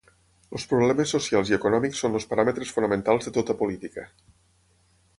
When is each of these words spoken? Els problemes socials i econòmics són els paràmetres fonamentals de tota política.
Els 0.59 0.63
problemes 0.71 1.13
socials 1.15 1.51
i 1.53 1.57
econòmics 1.59 2.01
són 2.05 2.21
els 2.21 2.27
paràmetres 2.33 2.75
fonamentals 2.79 3.31
de 3.31 3.37
tota 3.39 3.61
política. 3.63 4.11